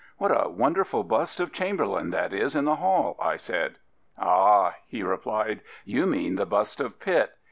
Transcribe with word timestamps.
"What 0.17 0.31
a 0.31 0.49
wonder 0.49 0.83
ful 0.83 1.03
bust 1.03 1.39
of 1.39 1.53
Chamberlain 1.53 2.09
that 2.09 2.33
is 2.33 2.55
in 2.55 2.65
the 2.65 2.77
hall/' 2.77 3.15
I 3.21 3.35
said. 3.35 3.75
Ah/' 4.17 4.73
he 4.87 5.03
replied;" 5.03 5.61
you 5.95 6.07
mean 6.07 6.37
the 6.37 6.45
bust 6.47 6.79
of 6.79 6.99
Pitt. 6.99 7.33